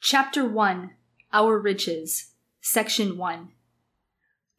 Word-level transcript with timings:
Chapter 0.00 0.44
1 0.48 0.90
Our 1.32 1.58
Riches, 1.58 2.30
Section 2.60 3.18
1 3.18 3.48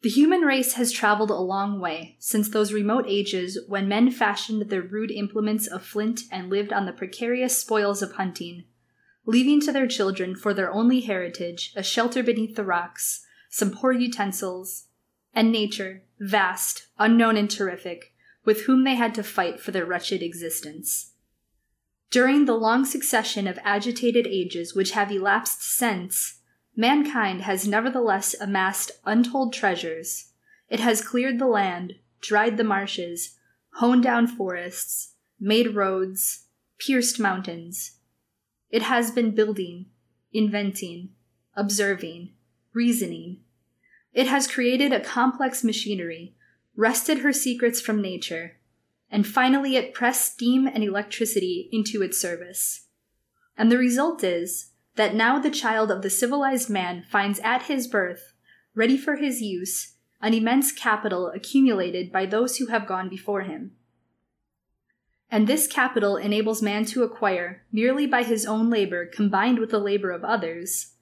The 0.02 0.10
human 0.10 0.42
race 0.42 0.74
has 0.74 0.92
traveled 0.92 1.30
a 1.30 1.34
long 1.34 1.80
way 1.80 2.16
since 2.18 2.50
those 2.50 2.74
remote 2.74 3.06
ages 3.08 3.58
when 3.66 3.88
men 3.88 4.10
fashioned 4.10 4.68
their 4.68 4.82
rude 4.82 5.10
implements 5.10 5.66
of 5.66 5.82
flint 5.82 6.20
and 6.30 6.50
lived 6.50 6.74
on 6.74 6.84
the 6.84 6.92
precarious 6.92 7.56
spoils 7.56 8.02
of 8.02 8.12
hunting, 8.12 8.64
leaving 9.24 9.62
to 9.62 9.72
their 9.72 9.86
children 9.86 10.36
for 10.36 10.52
their 10.52 10.70
only 10.70 11.00
heritage 11.00 11.72
a 11.74 11.82
shelter 11.82 12.22
beneath 12.22 12.54
the 12.54 12.62
rocks, 12.62 13.26
some 13.48 13.70
poor 13.70 13.92
utensils, 13.92 14.88
and 15.32 15.50
nature, 15.50 16.02
vast, 16.20 16.88
unknown, 16.98 17.38
and 17.38 17.50
terrific, 17.50 18.12
with 18.44 18.64
whom 18.64 18.84
they 18.84 18.94
had 18.94 19.14
to 19.14 19.22
fight 19.22 19.58
for 19.58 19.70
their 19.70 19.86
wretched 19.86 20.22
existence. 20.22 21.12
During 22.10 22.44
the 22.44 22.56
long 22.56 22.84
succession 22.84 23.46
of 23.46 23.58
agitated 23.62 24.26
ages 24.26 24.74
which 24.74 24.90
have 24.92 25.12
elapsed 25.12 25.62
since, 25.62 26.40
mankind 26.74 27.42
has 27.42 27.68
nevertheless 27.68 28.34
amassed 28.40 28.90
untold 29.04 29.52
treasures. 29.52 30.32
It 30.68 30.80
has 30.80 31.04
cleared 31.04 31.38
the 31.38 31.46
land, 31.46 31.94
dried 32.20 32.56
the 32.56 32.64
marshes, 32.64 33.38
honed 33.74 34.02
down 34.02 34.26
forests, 34.26 35.14
made 35.38 35.76
roads, 35.76 36.46
pierced 36.78 37.20
mountains. 37.20 37.98
It 38.70 38.82
has 38.82 39.12
been 39.12 39.34
building, 39.34 39.86
inventing, 40.32 41.10
observing, 41.54 42.32
reasoning. 42.72 43.40
It 44.12 44.26
has 44.26 44.48
created 44.48 44.92
a 44.92 45.00
complex 45.00 45.62
machinery, 45.62 46.34
wrested 46.74 47.18
her 47.18 47.32
secrets 47.32 47.80
from 47.80 48.02
nature, 48.02 48.59
and 49.10 49.26
finally 49.26 49.76
it 49.76 49.94
pressed 49.94 50.32
steam 50.32 50.66
and 50.66 50.84
electricity 50.84 51.68
into 51.72 52.02
its 52.02 52.18
service. 52.18 52.86
And 53.56 53.70
the 53.70 53.78
result 53.78 54.22
is 54.22 54.70
that 54.96 55.14
now 55.14 55.38
the 55.38 55.50
child 55.50 55.90
of 55.90 56.02
the 56.02 56.10
civilized 56.10 56.70
man 56.70 57.04
finds 57.10 57.40
at 57.40 57.62
his 57.62 57.88
birth, 57.88 58.34
ready 58.74 58.96
for 58.96 59.16
his 59.16 59.42
use, 59.42 59.94
an 60.22 60.34
immense 60.34 60.72
capital 60.72 61.28
accumulated 61.34 62.12
by 62.12 62.26
those 62.26 62.58
who 62.58 62.66
have 62.66 62.86
gone 62.86 63.08
before 63.08 63.42
him. 63.42 63.72
And 65.30 65.46
this 65.46 65.66
capital 65.66 66.16
enables 66.16 66.60
man 66.60 66.84
to 66.86 67.04
acquire, 67.04 67.64
merely 67.72 68.06
by 68.06 68.24
his 68.24 68.44
own 68.44 68.68
labor 68.68 69.06
combined 69.06 69.58
with 69.58 69.70
the 69.70 69.78
labor 69.78 70.10
of 70.10 70.24
others, 70.24 70.94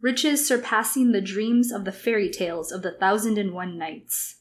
riches 0.00 0.46
surpassing 0.46 1.12
the 1.12 1.20
dreams 1.20 1.72
of 1.72 1.84
the 1.84 1.92
fairy 1.92 2.30
tales 2.30 2.72
of 2.72 2.82
the 2.82 2.92
thousand 2.92 3.38
and 3.38 3.52
one 3.52 3.78
nights. 3.78 4.39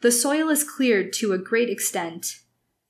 The 0.00 0.12
soil 0.12 0.50
is 0.50 0.62
cleared 0.62 1.12
to 1.14 1.32
a 1.32 1.38
great 1.38 1.70
extent, 1.70 2.40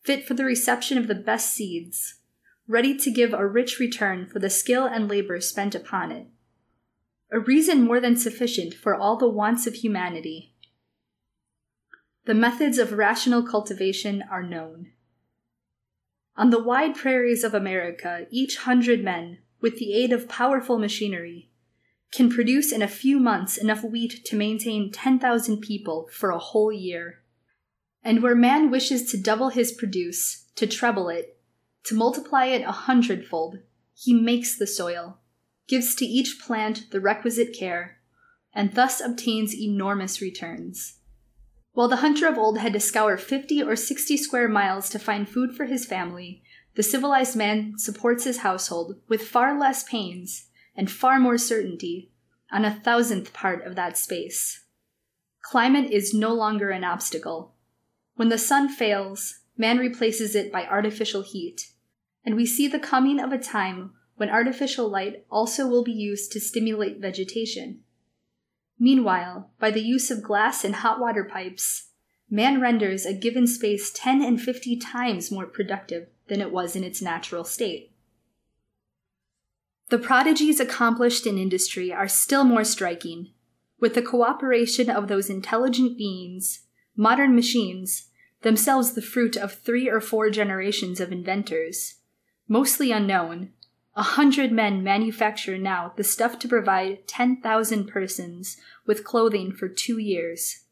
fit 0.03 0.27
for 0.27 0.35
the 0.35 0.45
reception 0.45 0.99
of 0.99 1.07
the 1.07 1.15
best 1.15 1.55
seeds, 1.55 2.21
ready 2.67 2.97
to 2.97 3.11
give 3.11 3.33
a 3.33 3.47
rich 3.47 3.79
return 3.79 4.27
for 4.27 4.41
the 4.41 4.51
skill 4.51 4.85
and 4.87 5.09
labor 5.09 5.41
spent 5.41 5.75
upon 5.75 6.11
it. 6.11 6.27
A 7.31 7.39
reason 7.39 7.83
more 7.83 8.01
than 8.01 8.17
sufficient 8.17 8.75
for 8.75 8.95
all 8.95 9.17
the 9.17 9.29
wants 9.29 9.67
of 9.67 9.75
humanity. 9.75 10.53
The 12.25 12.35
methods 12.35 12.79
of 12.79 12.93
rational 12.93 13.45
cultivation 13.45 14.25
are 14.29 14.43
known. 14.43 14.93
On 16.37 16.51
the 16.51 16.63
wide 16.63 16.97
prairies 16.97 17.45
of 17.45 17.55
America, 17.55 18.27
each 18.31 18.59
hundred 18.59 19.03
men, 19.03 19.39
with 19.61 19.79
the 19.79 19.95
aid 19.95 20.13
of 20.13 20.29
powerful 20.29 20.79
machinery, 20.79 21.51
can 22.13 22.31
produce 22.31 22.73
in 22.73 22.83
a 22.83 22.89
few 22.89 23.19
months 23.19 23.57
enough 23.57 23.83
wheat 23.83 24.25
to 24.25 24.37
maintain 24.37 24.91
10,000 24.91 25.61
people 25.61 26.09
for 26.13 26.31
a 26.31 26.39
whole 26.39 26.73
year. 26.73 27.23
And 28.03 28.23
where 28.23 28.35
man 28.35 28.71
wishes 28.71 29.11
to 29.11 29.21
double 29.21 29.51
his 29.51 29.73
produce, 29.73 30.47
to 30.57 30.67
treble 30.67 31.09
it, 31.09 31.39
to 31.85 31.95
multiply 31.95 32.47
it 32.47 32.63
a 32.63 32.73
hundredfold, 32.73 33.59
he 33.95 34.15
makes 34.15 34.57
the 34.57 34.67
soil, 34.67 35.19
gives 35.69 35.95
to 35.97 36.05
each 36.05 36.41
plant 36.41 36.91
the 36.91 37.01
requisite 37.01 37.57
care, 37.57 37.99
and 38.55 38.75
thus 38.75 39.01
obtains 39.01 39.55
enormous 39.55 40.21
returns. 40.21 40.99
While 41.73 41.89
the 41.89 41.97
hunter 41.97 42.27
of 42.27 42.39
old 42.39 42.59
had 42.59 42.73
to 42.73 42.81
scour 42.81 43.17
50 43.19 43.63
or 43.63 43.77
60 43.77 44.17
square 44.17 44.49
miles 44.49 44.89
to 44.91 44.99
find 44.99 45.29
food 45.29 45.55
for 45.55 45.67
his 45.67 45.85
family, 45.85 46.43
the 46.75 46.83
civilized 46.83 47.37
man 47.37 47.75
supports 47.77 48.25
his 48.25 48.39
household 48.39 48.97
with 49.09 49.23
far 49.23 49.59
less 49.59 49.83
pains 49.83 50.47
and 50.77 50.91
far 50.91 51.19
more 51.19 51.39
certainty 51.39 52.11
on 52.53 52.65
a 52.65 52.75
thousandth 52.75 53.33
part 53.33 53.65
of 53.65 53.75
that 53.77 53.99
space. 53.99 54.65
Climate 55.43 55.91
is 55.91 56.13
no 56.13 56.33
longer 56.33 56.71
an 56.71 56.85
obstacle. 56.85 57.55
When 58.17 58.29
the 58.29 58.39
sun 58.39 58.69
fails, 58.69 59.41
man 59.57 59.79
replaces 59.79 60.35
it 60.35 60.53
by 60.53 60.67
artificial 60.67 61.23
heat, 61.23 61.73
and 62.25 62.35
we 62.35 62.47
see 62.47 62.67
the 62.67 62.79
coming 62.79 63.21
of 63.21 63.33
a 63.33 63.39
time 63.39 63.93
when 64.17 64.31
artificial 64.31 64.89
light 64.89 65.25
also 65.31 65.67
will 65.67 65.85
be 65.85 65.93
used 65.93 66.33
to 66.33 66.41
stimulate 66.41 67.01
vegetation. 67.01 67.81
Meanwhile, 68.79 69.51
by 69.59 69.71
the 69.71 69.83
use 69.83 70.11
of 70.11 70.23
glass 70.23 70.65
and 70.65 70.77
hot 70.77 71.01
water 71.01 71.25
pipes, 71.25 71.91
man 72.29 72.61
renders 72.61 73.07
a 73.07 73.15
given 73.15 73.47
space 73.47 73.91
10 73.95 74.23
and 74.23 74.41
50 74.41 74.77
times 74.79 75.31
more 75.31 75.47
productive 75.47 76.09
than 76.29 76.41
it 76.41 76.51
was 76.51 76.77
in 76.77 76.85
its 76.85 77.01
natural 77.01 77.45
state. 77.45 77.93
The 79.89 79.99
prodigies 79.99 80.59
accomplished 80.59 81.27
in 81.27 81.39
industry 81.39 81.93
are 81.93 82.09
still 82.09 82.43
more 82.43 82.65
striking. 82.65 83.33
With 83.79 83.95
the 83.95 84.03
cooperation 84.03 84.91
of 84.91 85.07
those 85.07 85.31
intelligent 85.31 85.97
beings, 85.97 86.63
modern 86.97 87.37
machines, 87.37 88.09
themselves 88.43 88.95
the 88.95 89.03
fruit 89.03 89.37
of 89.37 89.53
three 89.53 89.89
or 89.89 90.01
four 90.01 90.29
generations 90.31 90.99
of 90.99 91.13
inventors, 91.13 92.01
mostly 92.49 92.91
unknown, 92.91 93.53
a 93.95 94.03
hundred 94.03 94.51
men 94.51 94.83
manufacture 94.83 95.57
now 95.57 95.93
the 95.97 96.05
stuff 96.05 96.39
to 96.41 96.49
provide 96.49 97.07
10,000 97.07 97.87
persons 97.87 98.57
with 98.87 99.05
clothing 99.05 99.53
for 99.53 99.69
two 99.69 99.99
years. 99.99 100.65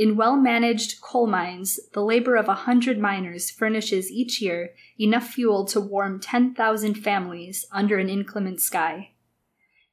In 0.00 0.16
well 0.16 0.34
managed 0.34 1.02
coal 1.02 1.26
mines, 1.26 1.78
the 1.92 2.02
labor 2.02 2.34
of 2.34 2.48
a 2.48 2.64
hundred 2.64 2.98
miners 2.98 3.50
furnishes 3.50 4.10
each 4.10 4.40
year 4.40 4.70
enough 4.98 5.28
fuel 5.28 5.66
to 5.66 5.78
warm 5.78 6.18
10,000 6.18 6.94
families 6.94 7.66
under 7.70 7.98
an 7.98 8.08
inclement 8.08 8.62
sky. 8.62 9.10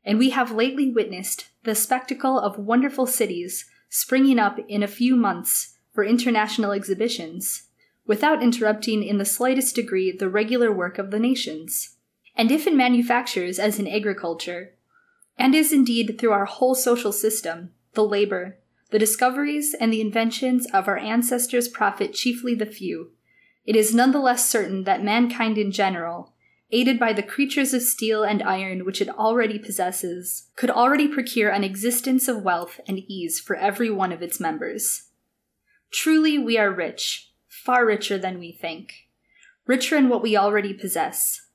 And 0.06 0.18
we 0.18 0.30
have 0.30 0.54
lately 0.54 0.90
witnessed 0.90 1.50
the 1.66 1.76
spectacle 1.76 2.40
of 2.40 2.58
wonderful 2.58 3.06
cities 3.06 3.70
springing 3.90 4.40
up 4.40 4.60
in 4.70 4.82
a 4.82 4.88
few 4.88 5.18
months 5.18 5.76
for 5.94 6.06
international 6.06 6.72
exhibitions, 6.72 7.64
without 8.06 8.42
interrupting 8.42 9.04
in 9.04 9.18
the 9.18 9.26
slightest 9.26 9.76
degree 9.76 10.14
the 10.14 10.30
regular 10.30 10.72
work 10.72 10.98
of 10.98 11.12
the 11.12 11.20
nations. 11.20 11.98
And 12.34 12.50
if 12.50 12.66
in 12.66 12.78
manufactures 12.78 13.60
as 13.60 13.78
in 13.78 13.90
agriculture, 13.90 14.74
and 15.38 15.54
is 15.54 15.74
indeed 15.74 16.18
through 16.18 16.32
our 16.32 16.46
whole 16.46 16.76
social 16.76 17.12
system, 17.12 17.74
the 17.92 18.06
labor, 18.06 18.58
the 18.90 19.00
discoveries 19.00 19.74
and 19.74 19.92
the 19.92 20.02
inventions 20.02 20.66
of 20.74 20.88
our 20.88 20.98
ancestors 20.98 21.68
profit 21.68 22.14
chiefly 22.14 22.56
the 22.56 22.66
few. 22.66 23.12
It 23.66 23.76
is 23.76 23.94
none 23.94 24.12
the 24.12 24.20
less 24.20 24.50
certain 24.50 24.86
that 24.86 25.04
mankind 25.04 25.58
in 25.58 25.72
general, 25.72 26.34
aided 26.72 27.00
by 27.00 27.14
the 27.14 27.24
creatures 27.24 27.74
of 27.74 27.82
steel 27.82 28.24
and 28.24 28.42
iron 28.42 28.86
which 28.86 29.02
it 29.02 29.10
already 29.10 29.60
possesses, 29.60 30.50
could 30.56 30.70
already 30.70 31.08
procure 31.08 31.50
an 31.50 31.64
existence 31.64 32.28
of 32.28 32.44
wealth 32.44 32.80
and 32.88 33.00
ease 33.00 33.40
for 33.40 33.56
every 33.56 33.90
one 33.90 34.14
of 34.14 34.22
its 34.22 34.40
members. 34.40 35.10
Truly, 35.92 36.38
we 36.38 36.58
are 36.58 36.72
rich, 36.72 37.32
far 37.48 37.86
richer 37.86 38.18
than 38.18 38.40
we 38.40 38.54
think, 38.54 39.08
richer 39.66 39.98
in 39.98 40.08
what 40.08 40.22
we 40.22 40.38
already 40.38 40.74
possess, 40.74 41.48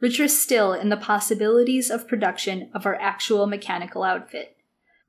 richer 0.00 0.28
still 0.28 0.74
in 0.74 0.90
the 0.90 0.96
possibilities 0.96 1.90
of 1.90 2.08
production 2.08 2.70
of 2.74 2.84
our 2.84 2.96
actual 2.96 3.46
mechanical 3.46 4.02
outfit 4.02 4.53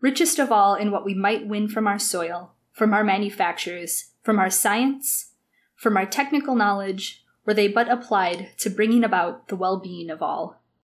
richest 0.05 0.37
of 0.37 0.51
all 0.51 0.75
in 0.75 0.91
what 0.91 1.03
we 1.03 1.15
might 1.15 1.47
win 1.47 1.67
from 1.67 1.87
our 1.87 1.97
soil, 1.97 2.51
from 2.71 2.93
our 2.93 3.03
manufactures, 3.03 4.11
from 4.21 4.37
our 4.37 4.51
science, 4.51 5.31
from 5.75 5.97
our 5.97 6.05
technical 6.05 6.53
knowledge, 6.53 7.23
were 7.43 7.55
they 7.55 7.67
but 7.67 7.91
applied 7.91 8.49
to 8.59 8.69
bringing 8.69 9.03
about 9.03 9.47
the 9.47 9.55
well 9.55 9.79
being 9.79 10.11
of 10.11 10.21
all. 10.21 10.61